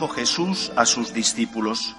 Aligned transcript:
Dijo 0.00 0.14
Jesús 0.14 0.72
a 0.76 0.86
sus 0.86 1.12
discípulos, 1.12 1.94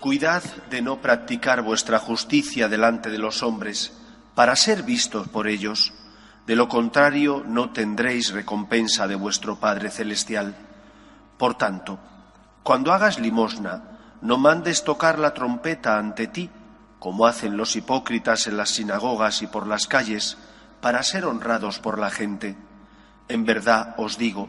Cuidad 0.00 0.42
de 0.70 0.80
no 0.80 1.02
practicar 1.02 1.60
vuestra 1.60 1.98
justicia 1.98 2.66
delante 2.66 3.10
de 3.10 3.18
los 3.18 3.42
hombres, 3.42 3.92
para 4.34 4.56
ser 4.56 4.84
vistos 4.84 5.28
por 5.28 5.46
ellos. 5.46 5.92
De 6.46 6.56
lo 6.56 6.66
contrario, 6.66 7.44
no 7.46 7.72
tendréis 7.72 8.30
recompensa 8.32 9.06
de 9.06 9.16
vuestro 9.16 9.60
Padre 9.60 9.90
Celestial. 9.90 10.56
Por 11.36 11.58
tanto, 11.58 11.98
cuando 12.62 12.94
hagas 12.94 13.18
limosna, 13.18 13.98
no 14.22 14.38
mandes 14.38 14.82
tocar 14.82 15.18
la 15.18 15.34
trompeta 15.34 15.98
ante 15.98 16.28
ti, 16.28 16.48
como 16.98 17.26
hacen 17.26 17.58
los 17.58 17.76
hipócritas 17.76 18.46
en 18.46 18.56
las 18.56 18.70
sinagogas 18.70 19.42
y 19.42 19.46
por 19.46 19.66
las 19.66 19.86
calles, 19.86 20.38
para 20.80 21.02
ser 21.02 21.26
honrados 21.26 21.80
por 21.80 21.98
la 21.98 22.10
gente. 22.10 22.56
En 23.28 23.44
verdad 23.44 23.94
os 23.98 24.16
digo, 24.16 24.48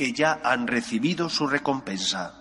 que 0.00 0.14
ya 0.14 0.40
han 0.42 0.66
recibido 0.66 1.28
su 1.28 1.46
recompensa. 1.46 2.32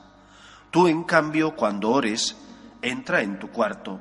Tú, 0.72 0.88
en 0.88 1.04
cambio, 1.04 1.58
cuando 1.58 1.90
ores, 1.90 2.38
entra 2.82 3.22
en 3.22 3.38
tu 3.38 3.50
cuarto, 3.50 4.00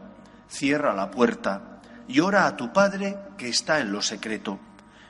cierra 0.49 0.95
la 0.95 1.11
puerta 1.11 1.81
y 2.07 2.21
ora 2.21 2.47
a 2.47 2.57
tu 2.57 2.73
Padre 2.73 3.19
que 3.37 3.49
está 3.49 3.81
en 3.81 3.91
lo 3.91 4.01
secreto, 4.01 4.61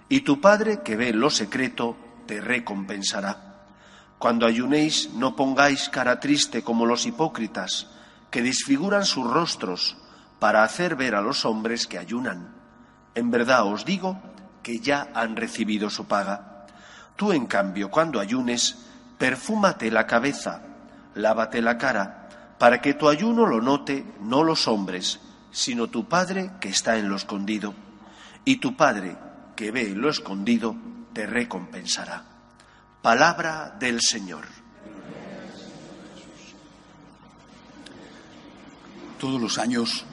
y 0.09 0.23
tu 0.23 0.41
Padre 0.41 0.81
que 0.83 0.97
ve 0.97 1.11
en 1.11 1.21
lo 1.21 1.29
secreto 1.29 1.95
te 2.27 2.41
recompensará. 2.41 3.67
Cuando 4.17 4.47
ayunéis, 4.47 5.11
no 5.13 5.37
pongáis 5.37 5.91
cara 5.91 6.19
triste 6.19 6.63
como 6.63 6.87
los 6.87 7.05
hipócritas, 7.05 7.89
que 8.31 8.41
desfiguran 8.41 9.05
sus 9.05 9.31
rostros 9.31 9.99
para 10.39 10.63
hacer 10.63 10.97
ver 10.97 11.17
a 11.17 11.21
los 11.21 11.45
hombres 11.45 11.87
que 11.87 11.99
ayunan. 11.99 12.55
En 13.15 13.31
verdad 13.31 13.67
os 13.67 13.85
digo 13.85 14.19
que 14.63 14.81
ya 14.81 15.11
han 15.13 15.37
recibido 15.37 15.91
su 15.91 16.07
paga. 16.07 16.58
Tú, 17.19 17.33
en 17.33 17.47
cambio, 17.47 17.91
cuando 17.91 18.21
ayunes, 18.21 18.77
perfúmate 19.19 19.91
la 19.91 20.07
cabeza, 20.07 20.63
lávate 21.17 21.61
la 21.61 21.77
cara, 21.77 22.29
para 22.61 22.81
que 22.81 22.95
tu 22.95 23.09
ayuno 23.09 23.45
lo 23.45 23.61
note 23.61 24.07
no 24.21 24.45
los 24.45 24.69
hombres, 24.69 25.19
sino 25.51 25.89
tu 25.89 26.09
Padre 26.09 26.53
que 26.61 26.69
está 26.69 26.97
en 26.97 27.09
lo 27.09 27.17
escondido. 27.17 27.75
Y 28.45 28.59
tu 28.59 28.77
Padre 28.77 29.17
que 29.57 29.73
ve 29.73 29.89
en 29.89 30.01
lo 30.01 30.11
escondido 30.11 30.77
te 31.13 31.27
recompensará. 31.27 32.23
Palabra 33.03 33.75
del 33.81 34.01
Señor. 34.01 34.45
Todos 39.19 39.41
los 39.41 39.59
años, 39.59 40.07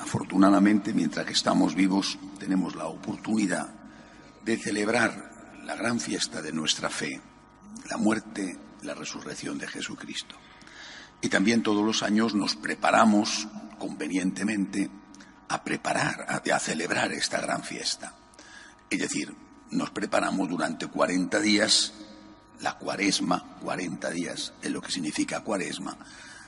afortunadamente, 0.00 0.94
mientras 0.94 1.26
que 1.26 1.34
estamos 1.34 1.74
vivos, 1.74 2.18
tenemos 2.38 2.74
la 2.74 2.86
oportunidad 2.86 3.68
de 4.42 4.56
celebrar 4.56 5.35
la 5.66 5.74
gran 5.74 5.98
fiesta 5.98 6.40
de 6.40 6.52
nuestra 6.52 6.88
fe, 6.88 7.20
la 7.90 7.96
muerte, 7.96 8.56
la 8.82 8.94
resurrección 8.94 9.58
de 9.58 9.66
Jesucristo. 9.66 10.36
Y 11.20 11.28
también 11.28 11.62
todos 11.62 11.84
los 11.84 12.04
años 12.04 12.34
nos 12.34 12.54
preparamos 12.54 13.48
convenientemente 13.76 14.88
a 15.48 15.64
preparar, 15.64 16.24
a, 16.28 16.58
celebrar 16.60 17.12
esta 17.12 17.40
gran 17.40 17.64
fiesta. 17.64 18.14
Es 18.88 19.00
decir, 19.00 19.34
nos 19.72 19.90
preparamos 19.90 20.48
durante 20.48 20.86
40 20.86 21.40
días, 21.40 21.92
la 22.60 22.78
cuaresma, 22.78 23.56
40 23.60 24.10
días 24.10 24.52
es 24.62 24.70
lo 24.70 24.80
que 24.80 24.92
significa 24.92 25.40
cuaresma, 25.40 25.96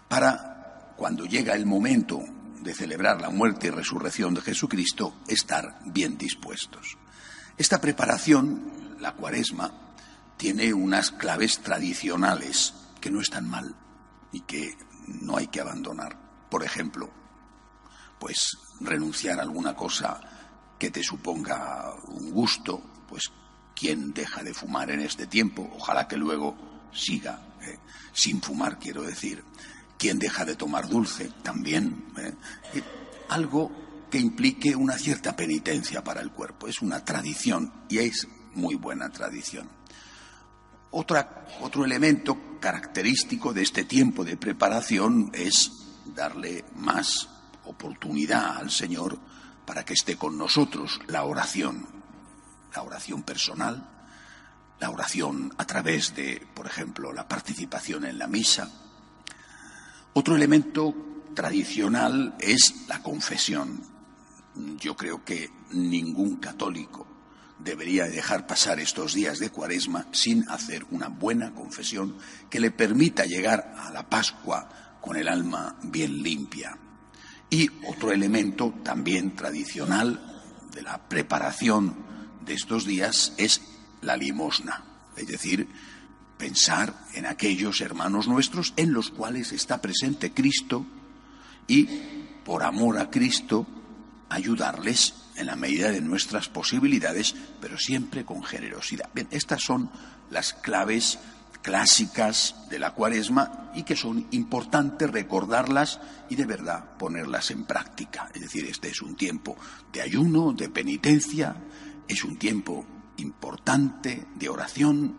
para 0.06 0.94
cuando 0.96 1.26
llega 1.26 1.54
el 1.54 1.66
momento 1.66 2.22
de 2.60 2.72
celebrar 2.72 3.20
la 3.20 3.30
muerte 3.30 3.66
y 3.66 3.70
resurrección 3.70 4.34
de 4.34 4.42
Jesucristo, 4.42 5.14
estar 5.26 5.80
bien 5.86 6.16
dispuestos. 6.16 6.96
Esta 7.56 7.80
preparación 7.80 8.87
la 9.00 9.12
cuaresma 9.12 9.72
tiene 10.36 10.72
unas 10.72 11.10
claves 11.10 11.58
tradicionales 11.60 12.74
que 13.00 13.10
no 13.10 13.20
están 13.20 13.48
mal 13.48 13.74
y 14.32 14.40
que 14.40 14.76
no 15.06 15.36
hay 15.36 15.48
que 15.48 15.60
abandonar. 15.60 16.16
Por 16.50 16.64
ejemplo, 16.64 17.10
pues 18.18 18.56
renunciar 18.80 19.38
a 19.38 19.42
alguna 19.42 19.74
cosa 19.74 20.20
que 20.78 20.90
te 20.90 21.02
suponga 21.02 21.92
un 22.06 22.30
gusto, 22.30 22.80
pues 23.08 23.30
¿quién 23.74 24.12
deja 24.12 24.42
de 24.42 24.54
fumar 24.54 24.90
en 24.90 25.00
este 25.00 25.26
tiempo? 25.26 25.68
Ojalá 25.74 26.06
que 26.06 26.16
luego 26.16 26.56
siga 26.92 27.40
¿eh? 27.62 27.78
sin 28.12 28.40
fumar, 28.40 28.78
quiero 28.78 29.02
decir. 29.02 29.44
¿Quién 29.98 30.18
deja 30.20 30.44
de 30.44 30.54
tomar 30.54 30.88
dulce? 30.88 31.32
También. 31.42 32.06
¿eh? 32.16 32.82
Algo 33.30 33.72
que 34.10 34.18
implique 34.18 34.76
una 34.76 34.96
cierta 34.96 35.34
penitencia 35.34 36.04
para 36.04 36.20
el 36.20 36.30
cuerpo. 36.30 36.68
Es 36.68 36.80
una 36.80 37.04
tradición 37.04 37.72
y 37.88 37.98
es 37.98 38.28
muy 38.58 38.74
buena 38.74 39.08
tradición. 39.08 39.68
otro 40.90 41.84
elemento 41.84 42.36
característico 42.60 43.54
de 43.54 43.62
este 43.62 43.84
tiempo 43.84 44.24
de 44.24 44.36
preparación 44.36 45.30
es 45.32 45.70
darle 46.06 46.64
más 46.74 47.28
oportunidad 47.64 48.56
al 48.56 48.70
Señor 48.70 49.18
para 49.64 49.84
que 49.84 49.94
esté 49.94 50.16
con 50.16 50.36
nosotros 50.36 51.00
la 51.06 51.24
oración, 51.24 51.86
la 52.74 52.82
oración 52.82 53.22
personal, 53.22 53.88
la 54.80 54.90
oración 54.90 55.52
a 55.58 55.64
través 55.64 56.14
de, 56.14 56.46
por 56.54 56.66
ejemplo, 56.66 57.12
la 57.12 57.28
participación 57.28 58.04
en 58.04 58.18
la 58.18 58.26
misa. 58.26 58.70
Otro 60.14 60.34
elemento 60.34 60.94
tradicional 61.34 62.34
es 62.40 62.86
la 62.88 63.02
confesión. 63.02 63.82
Yo 64.80 64.96
creo 64.96 65.24
que 65.24 65.50
ningún 65.72 66.36
católico 66.36 67.17
debería 67.58 68.06
dejar 68.06 68.46
pasar 68.46 68.80
estos 68.80 69.14
días 69.14 69.38
de 69.38 69.50
cuaresma 69.50 70.06
sin 70.12 70.48
hacer 70.48 70.84
una 70.90 71.08
buena 71.08 71.52
confesión 71.52 72.16
que 72.48 72.60
le 72.60 72.70
permita 72.70 73.24
llegar 73.24 73.74
a 73.78 73.90
la 73.90 74.08
Pascua 74.08 74.98
con 75.00 75.16
el 75.16 75.28
alma 75.28 75.76
bien 75.82 76.22
limpia. 76.22 76.76
Y 77.50 77.68
otro 77.86 78.12
elemento 78.12 78.74
también 78.82 79.34
tradicional 79.34 80.42
de 80.72 80.82
la 80.82 81.08
preparación 81.08 81.96
de 82.44 82.54
estos 82.54 82.84
días 82.84 83.32
es 83.38 83.60
la 84.02 84.16
limosna, 84.16 84.84
es 85.16 85.26
decir, 85.26 85.68
pensar 86.36 86.94
en 87.14 87.26
aquellos 87.26 87.80
hermanos 87.80 88.28
nuestros 88.28 88.72
en 88.76 88.92
los 88.92 89.10
cuales 89.10 89.52
está 89.52 89.80
presente 89.80 90.32
Cristo 90.32 90.86
y, 91.66 91.84
por 92.44 92.62
amor 92.62 92.98
a 92.98 93.10
Cristo, 93.10 93.66
ayudarles 94.28 95.14
en 95.38 95.46
la 95.46 95.56
medida 95.56 95.90
de 95.90 96.00
nuestras 96.00 96.48
posibilidades, 96.48 97.34
pero 97.60 97.78
siempre 97.78 98.24
con 98.24 98.42
generosidad. 98.42 99.08
Bien, 99.14 99.28
estas 99.30 99.62
son 99.62 99.90
las 100.30 100.52
claves 100.52 101.18
clásicas 101.62 102.54
de 102.70 102.78
la 102.78 102.92
cuaresma 102.92 103.72
y 103.74 103.82
que 103.82 103.96
son 103.96 104.26
importantes 104.30 105.10
recordarlas 105.10 106.00
y 106.28 106.36
de 106.36 106.46
verdad 106.46 106.96
ponerlas 106.96 107.50
en 107.50 107.64
práctica. 107.64 108.28
Es 108.34 108.42
decir, 108.42 108.64
este 108.66 108.88
es 108.88 109.02
un 109.02 109.16
tiempo 109.16 109.56
de 109.92 110.02
ayuno, 110.02 110.52
de 110.52 110.68
penitencia, 110.68 111.56
es 112.06 112.24
un 112.24 112.38
tiempo 112.38 112.86
importante 113.18 114.26
de 114.34 114.48
oración, 114.48 115.16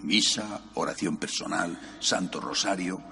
misa, 0.00 0.62
oración 0.74 1.16
personal, 1.16 1.78
santo 2.00 2.40
rosario, 2.40 3.02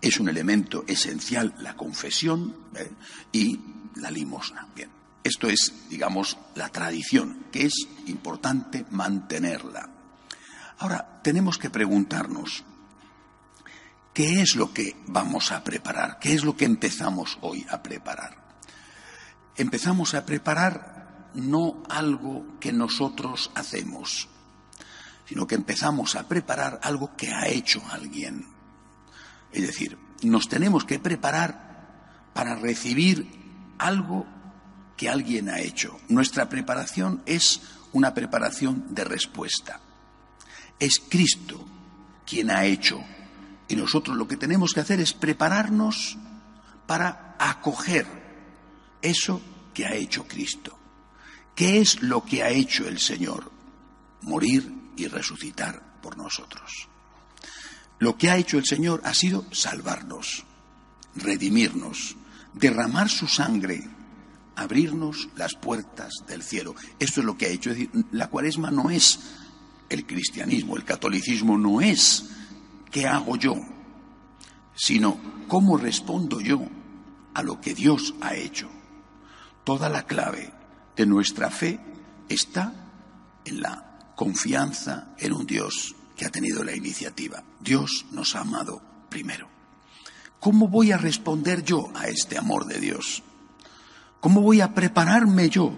es 0.00 0.18
un 0.18 0.28
elemento 0.28 0.84
esencial 0.88 1.54
la 1.60 1.76
confesión 1.76 2.56
¿eh? 2.74 2.90
y 3.30 3.60
la 3.96 4.10
limosna. 4.10 4.66
Bien. 4.74 5.01
Esto 5.24 5.48
es, 5.48 5.72
digamos, 5.88 6.36
la 6.54 6.68
tradición, 6.68 7.46
que 7.52 7.66
es 7.66 7.74
importante 8.06 8.84
mantenerla. 8.90 9.88
Ahora, 10.78 11.20
tenemos 11.22 11.58
que 11.58 11.70
preguntarnos, 11.70 12.64
¿qué 14.12 14.42
es 14.42 14.56
lo 14.56 14.72
que 14.72 14.96
vamos 15.06 15.52
a 15.52 15.62
preparar? 15.62 16.18
¿Qué 16.18 16.34
es 16.34 16.44
lo 16.44 16.56
que 16.56 16.64
empezamos 16.64 17.38
hoy 17.40 17.64
a 17.70 17.82
preparar? 17.82 18.36
Empezamos 19.56 20.14
a 20.14 20.26
preparar 20.26 21.30
no 21.34 21.82
algo 21.88 22.58
que 22.58 22.72
nosotros 22.72 23.52
hacemos, 23.54 24.28
sino 25.26 25.46
que 25.46 25.54
empezamos 25.54 26.16
a 26.16 26.26
preparar 26.26 26.80
algo 26.82 27.14
que 27.16 27.32
ha 27.32 27.46
hecho 27.46 27.80
alguien. 27.90 28.46
Es 29.52 29.62
decir, 29.62 29.98
nos 30.22 30.48
tenemos 30.48 30.84
que 30.84 30.98
preparar 30.98 32.30
para 32.34 32.56
recibir 32.56 33.28
algo 33.78 34.26
que 35.02 35.08
alguien 35.08 35.48
ha 35.48 35.58
hecho. 35.58 35.98
Nuestra 36.10 36.48
preparación 36.48 37.24
es 37.26 37.60
una 37.92 38.14
preparación 38.14 38.94
de 38.94 39.02
respuesta. 39.02 39.80
Es 40.78 41.00
Cristo 41.00 41.66
quien 42.24 42.52
ha 42.52 42.66
hecho. 42.66 43.02
Y 43.66 43.74
nosotros 43.74 44.16
lo 44.16 44.28
que 44.28 44.36
tenemos 44.36 44.72
que 44.72 44.78
hacer 44.78 45.00
es 45.00 45.12
prepararnos 45.12 46.16
para 46.86 47.34
acoger 47.36 48.06
eso 49.02 49.42
que 49.74 49.86
ha 49.86 49.94
hecho 49.96 50.24
Cristo. 50.28 50.78
¿Qué 51.56 51.80
es 51.80 52.00
lo 52.00 52.24
que 52.24 52.44
ha 52.44 52.50
hecho 52.50 52.86
el 52.86 53.00
Señor? 53.00 53.50
Morir 54.20 54.72
y 54.96 55.08
resucitar 55.08 56.00
por 56.00 56.16
nosotros. 56.16 56.86
Lo 57.98 58.16
que 58.16 58.30
ha 58.30 58.36
hecho 58.36 58.56
el 58.56 58.66
Señor 58.66 59.00
ha 59.02 59.14
sido 59.14 59.46
salvarnos, 59.50 60.44
redimirnos, 61.16 62.14
derramar 62.54 63.08
su 63.08 63.26
sangre, 63.26 63.82
abrirnos 64.56 65.28
las 65.36 65.54
puertas 65.54 66.12
del 66.26 66.42
cielo. 66.42 66.74
Esto 66.98 67.20
es 67.20 67.26
lo 67.26 67.36
que 67.36 67.46
ha 67.46 67.50
hecho. 67.50 67.70
La 68.12 68.28
cuaresma 68.28 68.70
no 68.70 68.90
es 68.90 69.20
el 69.88 70.06
cristianismo, 70.06 70.76
el 70.76 70.84
catolicismo 70.84 71.58
no 71.58 71.80
es 71.80 72.24
qué 72.90 73.06
hago 73.06 73.36
yo, 73.36 73.56
sino 74.74 75.18
cómo 75.48 75.76
respondo 75.76 76.40
yo 76.40 76.66
a 77.34 77.42
lo 77.42 77.60
que 77.60 77.74
Dios 77.74 78.14
ha 78.20 78.34
hecho. 78.34 78.68
Toda 79.64 79.88
la 79.88 80.04
clave 80.04 80.52
de 80.96 81.06
nuestra 81.06 81.50
fe 81.50 81.78
está 82.28 82.72
en 83.44 83.60
la 83.60 84.12
confianza 84.16 85.14
en 85.18 85.32
un 85.32 85.46
Dios 85.46 85.94
que 86.16 86.26
ha 86.26 86.30
tenido 86.30 86.64
la 86.64 86.74
iniciativa. 86.74 87.42
Dios 87.60 88.06
nos 88.12 88.34
ha 88.34 88.40
amado 88.40 88.82
primero. 89.08 89.48
¿Cómo 90.40 90.68
voy 90.68 90.90
a 90.92 90.98
responder 90.98 91.64
yo 91.64 91.90
a 91.94 92.08
este 92.08 92.36
amor 92.36 92.66
de 92.66 92.80
Dios? 92.80 93.22
¿Cómo 94.22 94.40
voy 94.40 94.60
a 94.60 94.72
prepararme 94.72 95.50
yo 95.50 95.74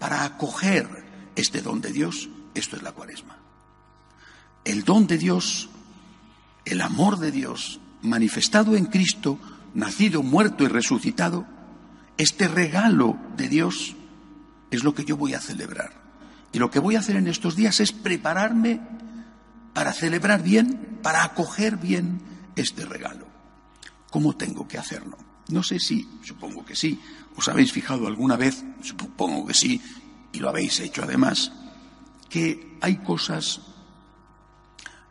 para 0.00 0.24
acoger 0.24 0.88
este 1.36 1.62
don 1.62 1.80
de 1.80 1.92
Dios? 1.92 2.28
Esto 2.52 2.74
es 2.74 2.82
la 2.82 2.90
cuaresma. 2.90 3.38
El 4.64 4.82
don 4.82 5.06
de 5.06 5.16
Dios, 5.16 5.70
el 6.64 6.80
amor 6.80 7.20
de 7.20 7.30
Dios, 7.30 7.78
manifestado 8.02 8.74
en 8.74 8.86
Cristo, 8.86 9.38
nacido, 9.74 10.24
muerto 10.24 10.64
y 10.64 10.66
resucitado, 10.66 11.46
este 12.18 12.48
regalo 12.48 13.16
de 13.36 13.48
Dios 13.48 13.94
es 14.72 14.82
lo 14.82 14.92
que 14.92 15.04
yo 15.04 15.16
voy 15.16 15.34
a 15.34 15.40
celebrar. 15.40 15.92
Y 16.52 16.58
lo 16.58 16.72
que 16.72 16.80
voy 16.80 16.96
a 16.96 16.98
hacer 16.98 17.14
en 17.14 17.28
estos 17.28 17.54
días 17.54 17.78
es 17.78 17.92
prepararme 17.92 18.80
para 19.72 19.92
celebrar 19.92 20.42
bien, 20.42 20.98
para 21.00 21.22
acoger 21.22 21.76
bien 21.76 22.20
este 22.56 22.86
regalo. 22.86 23.28
¿Cómo 24.10 24.36
tengo 24.36 24.66
que 24.66 24.78
hacerlo? 24.78 25.16
No 25.48 25.62
sé 25.62 25.78
si, 25.78 26.08
supongo 26.22 26.64
que 26.64 26.76
sí, 26.76 26.98
os 27.36 27.48
habéis 27.48 27.72
fijado 27.72 28.06
alguna 28.06 28.36
vez, 28.36 28.64
supongo 28.82 29.46
que 29.46 29.54
sí, 29.54 29.80
y 30.32 30.38
lo 30.38 30.48
habéis 30.48 30.80
hecho 30.80 31.02
además, 31.02 31.52
que 32.28 32.76
hay 32.80 32.96
cosas, 32.98 33.60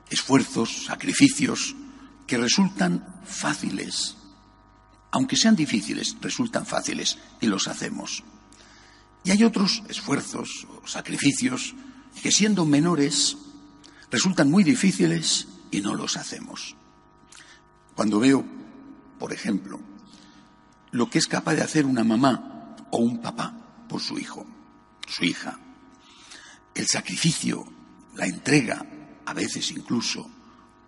esfuerzos, 0.10 0.86
sacrificios, 0.86 1.76
que 2.28 2.38
resultan 2.38 3.22
fáciles. 3.26 4.16
Aunque 5.12 5.36
sean 5.36 5.56
difíciles, 5.56 6.16
resultan 6.22 6.66
fáciles 6.66 7.18
y 7.40 7.48
los 7.48 7.68
hacemos. 7.68 8.24
Y 9.24 9.32
hay 9.32 9.44
otros 9.44 9.84
esfuerzos 9.88 10.68
o 10.84 10.88
sacrificios 10.88 11.76
que 12.22 12.32
siendo 12.32 12.66
menores 12.66 13.38
resultan 14.12 14.50
muy 14.50 14.64
difíciles 14.64 15.48
y 15.72 15.82
no 15.82 15.96
los 15.96 16.18
hacemos. 16.18 16.76
Cuando 17.96 18.20
veo, 18.20 18.44
por 19.20 19.34
ejemplo, 19.34 19.80
lo 20.94 21.10
que 21.10 21.18
es 21.18 21.28
capaz 21.28 21.56
de 21.56 21.64
hacer 21.64 21.86
una 21.86 22.04
mamá 22.04 22.76
o 22.92 22.98
un 23.00 23.20
papá 23.20 23.54
por 23.90 24.00
su 24.00 24.18
hijo, 24.18 24.46
su 25.08 25.26
hija, 25.26 25.60
el 26.76 26.88
sacrificio, 26.88 27.66
la 28.16 28.28
entrega, 28.28 28.86
a 29.26 29.34
veces 29.34 29.72
incluso 29.72 30.30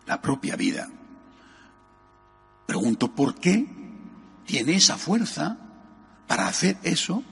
la 0.06 0.22
propia 0.22 0.56
vida, 0.56 0.88
pregunto 2.68 3.14
por 3.14 3.36
qué 3.36 3.68
tiene 4.46 4.76
esa 4.76 4.98
fuerza 4.98 5.58
para 6.28 6.48
hacer 6.48 6.78
eso 6.84 7.24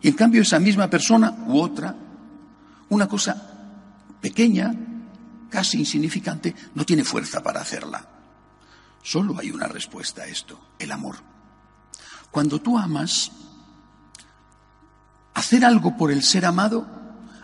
y 0.00 0.08
en 0.08 0.14
cambio 0.14 0.42
esa 0.42 0.58
misma 0.58 0.88
persona 0.88 1.44
u 1.46 1.60
otra, 1.60 1.94
una 2.88 3.06
cosa 3.06 3.36
pequeña, 4.22 4.74
casi 5.50 5.78
insignificante, 5.78 6.54
no 6.74 6.86
tiene 6.86 7.04
fuerza 7.04 7.42
para 7.42 7.60
hacerla. 7.60 8.08
Solo 9.02 9.38
hay 9.38 9.50
una 9.50 9.66
respuesta 9.66 10.22
a 10.22 10.26
esto, 10.26 10.58
el 10.78 10.90
amor. 10.90 11.37
Cuando 12.30 12.60
tú 12.60 12.78
amas, 12.78 13.32
hacer 15.34 15.64
algo 15.64 15.96
por 15.96 16.10
el 16.10 16.22
ser 16.22 16.44
amado, 16.44 16.86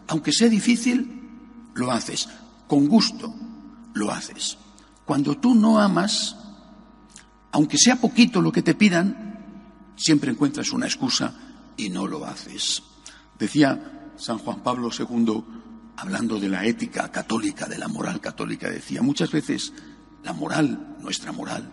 aunque 0.08 0.32
sea 0.32 0.48
difícil, 0.48 1.70
lo 1.74 1.90
haces. 1.90 2.28
Con 2.66 2.88
gusto, 2.88 3.34
lo 3.94 4.10
haces. 4.10 4.58
Cuando 5.04 5.36
tú 5.36 5.54
no 5.54 5.78
amas, 5.78 6.36
aunque 7.52 7.78
sea 7.78 7.96
poquito 7.96 8.40
lo 8.40 8.52
que 8.52 8.62
te 8.62 8.74
pidan, 8.74 9.94
siempre 9.96 10.30
encuentras 10.30 10.72
una 10.72 10.86
excusa 10.86 11.34
y 11.76 11.90
no 11.90 12.06
lo 12.06 12.24
haces. 12.24 12.82
Decía 13.38 14.12
San 14.16 14.38
Juan 14.38 14.62
Pablo 14.62 14.90
II, 14.96 15.44
hablando 15.96 16.38
de 16.38 16.48
la 16.48 16.64
ética 16.64 17.10
católica, 17.10 17.66
de 17.66 17.78
la 17.78 17.88
moral 17.88 18.20
católica, 18.20 18.68
decía, 18.68 19.02
muchas 19.02 19.30
veces 19.30 19.72
la 20.22 20.32
moral, 20.32 20.96
nuestra 21.00 21.32
moral, 21.32 21.70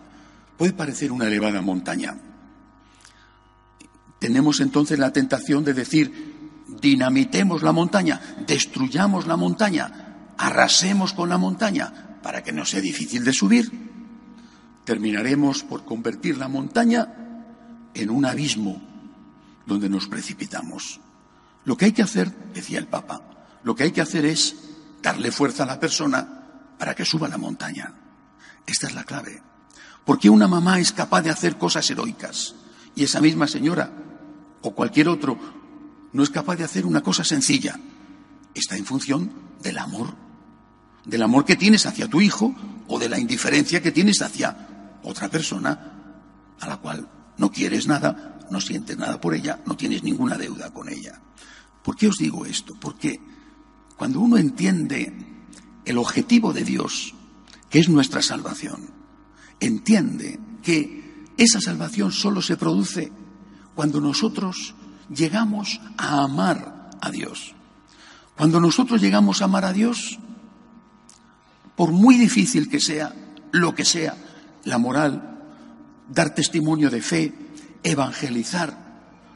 puede 0.56 0.72
parecer 0.72 1.10
una 1.10 1.26
elevada 1.26 1.62
montaña. 1.62 2.16
Tenemos 4.22 4.60
entonces 4.60 5.00
la 5.00 5.12
tentación 5.12 5.64
de 5.64 5.74
decir, 5.74 6.62
dinamitemos 6.80 7.64
la 7.64 7.72
montaña, 7.72 8.20
destruyamos 8.46 9.26
la 9.26 9.36
montaña, 9.36 10.34
arrasemos 10.38 11.12
con 11.12 11.28
la 11.28 11.38
montaña, 11.38 12.20
para 12.22 12.44
que 12.44 12.52
no 12.52 12.64
sea 12.64 12.80
difícil 12.80 13.24
de 13.24 13.32
subir. 13.32 13.68
Terminaremos 14.84 15.64
por 15.64 15.84
convertir 15.84 16.38
la 16.38 16.46
montaña 16.46 17.08
en 17.94 18.10
un 18.10 18.24
abismo 18.24 18.80
donde 19.66 19.88
nos 19.88 20.06
precipitamos. 20.06 21.00
Lo 21.64 21.76
que 21.76 21.86
hay 21.86 21.92
que 21.92 22.02
hacer, 22.02 22.32
decía 22.54 22.78
el 22.78 22.86
Papa, 22.86 23.22
lo 23.64 23.74
que 23.74 23.82
hay 23.82 23.90
que 23.90 24.02
hacer 24.02 24.24
es 24.24 24.54
darle 25.02 25.32
fuerza 25.32 25.64
a 25.64 25.66
la 25.66 25.80
persona 25.80 26.44
para 26.78 26.94
que 26.94 27.04
suba 27.04 27.26
la 27.26 27.38
montaña. 27.38 27.92
Esta 28.68 28.86
es 28.86 28.94
la 28.94 29.02
clave. 29.02 29.42
Porque 30.04 30.30
una 30.30 30.46
mamá 30.46 30.78
es 30.78 30.92
capaz 30.92 31.22
de 31.22 31.30
hacer 31.30 31.58
cosas 31.58 31.90
heroicas 31.90 32.54
y 32.94 33.02
esa 33.02 33.20
misma 33.20 33.48
señora 33.48 34.01
o 34.62 34.74
cualquier 34.74 35.08
otro 35.08 35.38
no 36.12 36.22
es 36.22 36.30
capaz 36.30 36.56
de 36.56 36.64
hacer 36.64 36.86
una 36.86 37.02
cosa 37.02 37.24
sencilla. 37.24 37.78
Está 38.54 38.76
en 38.76 38.84
función 38.84 39.32
del 39.62 39.78
amor, 39.78 40.14
del 41.04 41.22
amor 41.22 41.44
que 41.44 41.56
tienes 41.56 41.86
hacia 41.86 42.08
tu 42.08 42.20
hijo 42.20 42.54
o 42.88 42.98
de 42.98 43.08
la 43.08 43.18
indiferencia 43.18 43.82
que 43.82 43.92
tienes 43.92 44.20
hacia 44.22 44.98
otra 45.02 45.28
persona 45.28 45.92
a 46.60 46.68
la 46.68 46.76
cual 46.76 47.08
no 47.38 47.50
quieres 47.50 47.86
nada 47.86 48.32
no 48.52 48.60
sientes 48.60 48.96
nada 48.98 49.20
por 49.20 49.34
ella, 49.34 49.60
no 49.66 49.76
tienes 49.76 50.04
ninguna 50.04 50.36
deuda 50.36 50.70
con 50.72 50.88
ella. 50.88 51.20
¿Por 51.82 51.96
qué 51.96 52.06
os 52.06 52.18
digo 52.18 52.44
esto? 52.44 52.74
Porque 52.78 53.18
cuando 53.96 54.20
uno 54.20 54.36
entiende 54.36 55.12
el 55.84 55.98
objetivo 55.98 56.52
de 56.52 56.62
Dios, 56.62 57.14
que 57.70 57.80
es 57.80 57.88
nuestra 57.88 58.22
salvación, 58.22 58.90
entiende 59.58 60.38
que 60.62 61.24
esa 61.38 61.60
salvación 61.60 62.12
solo 62.12 62.42
se 62.42 62.56
produce 62.56 63.10
cuando 63.74 64.00
nosotros 64.00 64.74
llegamos 65.08 65.80
a 65.96 66.22
amar 66.22 66.90
a 67.00 67.10
Dios. 67.10 67.54
Cuando 68.36 68.60
nosotros 68.60 69.00
llegamos 69.00 69.40
a 69.40 69.44
amar 69.44 69.64
a 69.64 69.72
Dios, 69.72 70.18
por 71.76 71.92
muy 71.92 72.16
difícil 72.16 72.68
que 72.68 72.80
sea, 72.80 73.14
lo 73.50 73.74
que 73.74 73.84
sea, 73.84 74.16
la 74.64 74.78
moral, 74.78 75.40
dar 76.08 76.34
testimonio 76.34 76.90
de 76.90 77.02
fe, 77.02 77.34
evangelizar, 77.82 78.76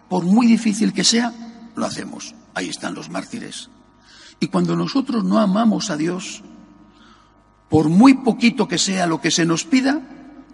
por 0.09 0.25
muy 0.25 0.47
difícil 0.47 0.93
que 0.93 1.05
sea, 1.05 1.33
lo 1.75 1.87
hacemos. 1.87 2.35
Ahí 2.55 2.69
están 2.69 2.95
los 2.95 3.11
mártires. 3.11 3.71
Y 4.40 4.49
cuando 4.49 4.76
nosotros 4.76 5.25
no 5.25 5.38
amamos 5.38 5.90
a 5.90 5.97
Dios, 5.97 6.43
por 7.69 7.88
muy 7.88 8.14
poquito 8.14 8.69
que 8.69 8.78
sea 8.78 9.07
lo 9.07 9.21
que 9.21 9.31
se 9.31 9.45
nos 9.45 9.64
pida, 9.64 10.00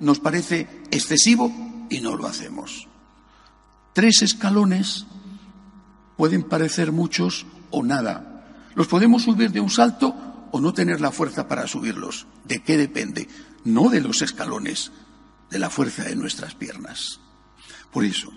nos 0.01 0.19
parece 0.19 0.69
excesivo 0.91 1.53
y 1.91 2.01
no 2.01 2.17
lo 2.17 2.27
hacemos. 2.27 2.89
Tres 3.93 4.23
escalones 4.23 5.07
pueden 6.17 6.43
parecer 6.43 6.93
muchos 6.93 7.47
o 7.71 7.83
nada. 7.83 8.45
Los 8.75 8.87
podemos 8.87 9.23
subir 9.23 9.51
de 9.51 9.61
un 9.61 9.71
salto 9.71 10.15
o 10.51 10.61
no 10.61 10.73
tener 10.73 11.01
la 11.01 11.11
fuerza 11.11 11.49
para 11.49 11.67
subirlos. 11.67 12.27
¿De 12.45 12.63
qué 12.63 12.77
depende? 12.77 13.29
No 13.65 13.91
de 13.91 14.01
los 14.01 14.23
escalones, 14.23 14.93
de 15.51 15.59
la 15.59 15.71
fuerza 15.71 16.05
de 16.05 16.17
nuestras 16.17 16.55
piernas. 16.55 17.21
Por 17.93 18.05
eso, 18.05 18.33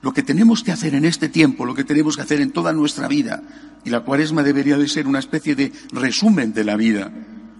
lo 0.00 0.12
que 0.12 0.22
tenemos 0.22 0.62
que 0.62 0.72
hacer 0.72 0.94
en 0.94 1.04
este 1.04 1.28
tiempo, 1.28 1.64
lo 1.64 1.74
que 1.74 1.84
tenemos 1.84 2.16
que 2.16 2.22
hacer 2.22 2.40
en 2.40 2.52
toda 2.52 2.72
nuestra 2.72 3.08
vida, 3.08 3.42
y 3.84 3.90
la 3.90 4.00
cuaresma 4.00 4.42
debería 4.42 4.78
de 4.78 4.88
ser 4.88 5.06
una 5.06 5.18
especie 5.18 5.54
de 5.54 5.72
resumen 5.92 6.54
de 6.54 6.64
la 6.64 6.76
vida, 6.76 7.12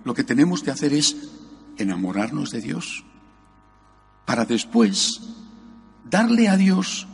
lo 0.05 0.15
que 0.15 0.25
tenemos 0.25 0.63
que 0.63 0.71
hacer 0.71 0.93
es 0.93 1.17
enamorarnos 1.77 2.51
de 2.51 2.61
Dios, 2.61 3.05
para 4.25 4.45
después 4.45 5.21
darle 6.05 6.49
a 6.49 6.57
Dios 6.57 7.07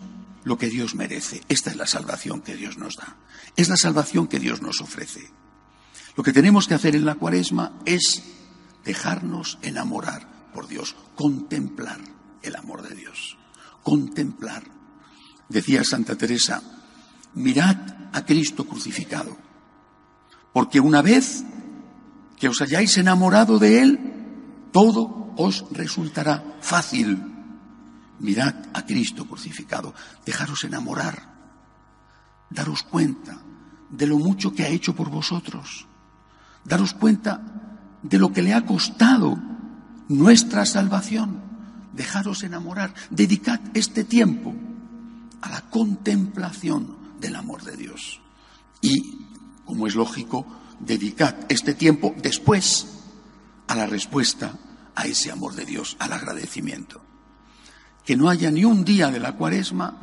lo 0.45 0.59
que 0.59 0.69
Dios 0.69 0.95
merece. 0.95 1.43
Esta 1.49 1.71
es 1.71 1.77
la 1.77 1.87
salvación 1.87 2.41
que 2.41 2.57
Dios 2.57 2.79
nos 2.79 2.97
da. 2.97 3.17
Es 3.57 3.69
la 3.69 3.77
salvación 3.77 4.27
que 4.27 4.39
Dios 4.39 4.63
nos 4.63 4.81
ofrece. 4.81 5.31
Lo 6.17 6.23
que 6.23 6.33
tenemos 6.33 6.67
que 6.67 6.75
hacer 6.75 6.97
en 6.97 7.05
la 7.05 7.15
cuaresma 7.15 7.79
es 7.85 8.23
dejarnos 8.85 9.59
enamorar 9.63 10.51
por 10.53 10.69
Dios, 10.69 10.97
contemplar 11.15 12.01
el 12.43 12.57
amor 12.57 12.87
de 12.89 12.95
Dios, 12.95 13.37
contemplar. 13.83 14.65
Decía 15.49 15.85
Santa 15.85 16.17
Teresa, 16.17 16.63
mirad 17.35 17.77
a 18.13 18.25
Cristo 18.25 18.67
crucificado, 18.67 19.37
porque 20.53 20.81
una 20.81 21.03
vez 21.03 21.45
que 22.39 22.49
os 22.49 22.61
hayáis 22.61 22.97
enamorado 22.97 23.59
de 23.59 23.83
Él, 23.83 24.01
todo 24.73 25.33
os 25.37 25.65
resultará 25.71 26.57
fácil. 26.61 27.40
Mirad 28.21 28.55
a 28.75 28.85
Cristo 28.85 29.27
crucificado, 29.27 29.95
dejaros 30.25 30.65
enamorar, 30.65 31.35
daros 32.51 32.83
cuenta 32.83 33.41
de 33.91 34.07
lo 34.07 34.19
mucho 34.19 34.53
que 34.53 34.63
ha 34.63 34.69
hecho 34.69 34.95
por 34.95 35.11
vosotros, 35.11 35.87
daros 36.65 36.93
cuenta 36.93 37.43
de 38.03 38.19
lo 38.19 38.33
que 38.33 38.43
le 38.43 38.55
ha 38.55 38.67
costado 38.67 39.39
nuestra 40.09 40.67
salvación, 40.67 41.41
dejaros 41.95 42.43
enamorar, 42.43 42.95
dedicad 43.11 43.61
este 43.75 44.05
tiempo 44.05 44.55
a 45.41 45.51
la 45.51 45.63
contemplación 45.71 46.97
del 47.21 47.37
amor 47.37 47.63
de 47.63 47.77
Dios. 47.77 48.21
Y, 48.81 49.27
como 49.65 49.87
es 49.87 49.95
lógico, 49.95 50.47
dedicad 50.79 51.35
este 51.49 51.75
tiempo 51.75 52.15
después 52.23 52.87
a 53.69 53.75
la 53.75 53.87
respuesta 53.87 54.59
a 54.95 55.07
ese 55.07 55.31
amor 55.31 55.55
de 55.55 55.65
Dios, 55.65 55.97
al 56.01 56.13
agradecimiento. 56.13 57.03
Que 58.11 58.17
no 58.17 58.29
haya 58.29 58.51
ni 58.51 58.65
un 58.65 58.85
día 58.85 59.09
de 59.13 59.21
la 59.21 59.37
cuaresma 59.37 59.95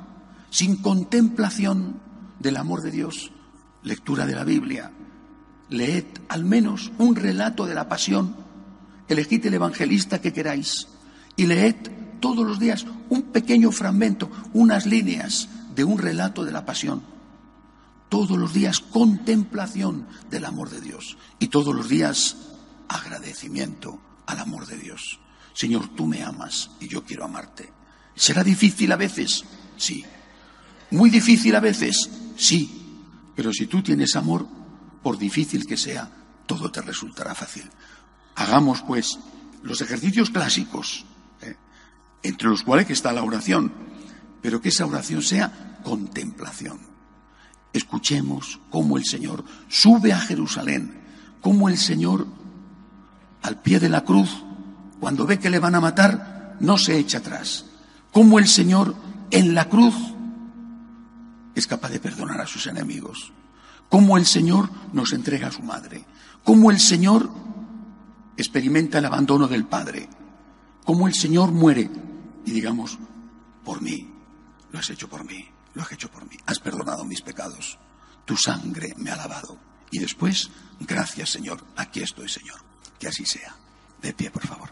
sin 0.50 0.78
contemplación 0.78 2.00
del 2.40 2.56
amor 2.56 2.82
de 2.82 2.90
Dios, 2.90 3.34
lectura 3.84 4.26
de 4.26 4.34
la 4.34 4.46
Biblia. 4.46 4.94
Leed 5.68 6.06
al 6.30 6.46
menos 6.46 6.94
un 7.00 7.18
relato 7.18 7.66
de 7.66 7.76
la 7.76 7.90
pasión, 7.90 8.34
elegid 9.10 9.46
el 9.46 9.56
evangelista 9.56 10.22
que 10.22 10.32
queráis 10.32 10.88
y 11.36 11.48
leed 11.48 11.76
todos 12.22 12.48
los 12.48 12.60
días 12.60 12.86
un 13.10 13.24
pequeño 13.24 13.74
fragmento, 13.74 14.32
unas 14.54 14.86
líneas 14.86 15.50
de 15.76 15.84
un 15.84 15.98
relato 15.98 16.46
de 16.46 16.54
la 16.54 16.66
pasión. 16.66 17.04
Todos 18.08 18.38
los 18.38 18.54
días 18.54 18.80
contemplación 18.80 20.08
del 20.30 20.46
amor 20.46 20.70
de 20.70 20.80
Dios 20.80 21.18
y 21.40 21.50
todos 21.50 21.76
los 21.76 21.90
días 21.90 22.38
agradecimiento 22.88 24.00
al 24.28 24.40
amor 24.40 24.66
de 24.66 24.78
Dios. 24.78 25.20
Señor, 25.54 25.90
tú 25.90 26.06
me 26.06 26.24
amas 26.24 26.72
y 26.80 26.88
yo 26.88 27.04
quiero 27.04 27.26
amarte. 27.26 27.76
¿Será 28.18 28.44
difícil 28.44 28.92
a 28.92 28.96
veces? 28.98 29.46
Sí. 29.78 30.04
¿Muy 30.90 31.10
difícil 31.10 31.56
a 31.56 31.60
veces? 31.60 32.10
Sí. 32.36 33.04
Pero 33.36 33.54
si 33.54 33.68
tú 33.68 33.84
tienes 33.84 34.16
amor, 34.16 34.48
por 35.04 35.18
difícil 35.20 35.68
que 35.68 35.78
sea, 35.78 36.10
todo 36.48 36.72
te 36.72 36.82
resultará 36.82 37.36
fácil. 37.36 37.70
Hagamos, 38.36 38.82
pues, 38.82 39.20
los 39.62 39.82
ejercicios 39.82 40.32
clásicos, 40.32 41.06
¿eh? 41.42 41.56
entre 42.24 42.50
los 42.50 42.64
cuales 42.64 42.90
está 42.90 43.14
la 43.14 43.24
oración, 43.24 43.72
pero 44.42 44.62
que 44.62 44.70
esa 44.70 44.88
oración 44.88 45.22
sea 45.22 45.80
contemplación. 45.84 46.80
Escuchemos 47.72 48.60
cómo 48.72 48.98
el 48.98 49.06
Señor 49.06 49.46
sube 49.68 50.12
a 50.12 50.20
Jerusalén, 50.20 51.02
cómo 51.42 51.70
el 51.70 51.78
Señor 51.78 52.26
al 53.44 53.62
pie 53.62 53.80
de 53.80 53.90
la 53.90 54.04
cruz, 54.04 54.44
cuando 55.00 55.28
ve 55.28 55.38
que 55.38 55.52
le 55.52 55.60
van 55.60 55.76
a 55.76 55.82
matar, 55.82 56.58
no 56.60 56.80
se 56.80 56.98
echa 56.98 57.20
atrás. 57.20 57.66
Cómo 58.12 58.40
el 58.40 58.48
Señor 58.48 58.96
en 59.32 59.54
la 59.54 59.70
cruz 59.70 59.96
es 61.56 61.68
capaz 61.68 61.90
de 61.90 62.00
perdonar 62.00 62.42
a 62.42 62.48
sus 62.48 62.68
enemigos. 62.68 63.32
Cómo 63.90 64.18
el 64.18 64.26
Señor 64.26 64.70
nos 64.94 65.14
entrega 65.14 65.48
a 65.48 65.52
su 65.52 65.62
madre. 65.62 66.06
Cómo 66.44 66.72
el 66.72 66.80
Señor 66.80 67.30
experimenta 68.38 69.00
el 69.00 69.06
abandono 69.06 69.48
del 69.48 69.66
Padre. 69.66 70.10
Cómo 70.86 71.08
el 71.08 71.14
Señor 71.14 71.52
muere 71.52 71.90
y 72.48 72.52
digamos, 72.52 72.98
por 73.66 73.82
mí, 73.82 74.10
lo 74.72 74.80
has 74.80 74.90
hecho 74.90 75.10
por 75.10 75.26
mí, 75.26 75.46
lo 75.74 75.82
has 75.82 75.92
hecho 75.92 76.10
por 76.10 76.24
mí, 76.30 76.38
has 76.46 76.60
perdonado 76.60 77.04
mis 77.04 77.22
pecados, 77.22 77.78
tu 78.24 78.38
sangre 78.38 78.94
me 78.98 79.12
ha 79.12 79.18
lavado. 79.18 79.58
Y 79.92 80.00
después, 80.00 80.50
gracias 80.80 81.30
Señor, 81.30 81.64
aquí 81.76 82.02
estoy 82.02 82.30
Señor. 82.30 82.62
Que 82.98 83.10
así 83.10 83.26
sea. 83.26 83.56
De 84.02 84.14
pie, 84.14 84.32
por 84.32 84.46
favor. 84.48 84.70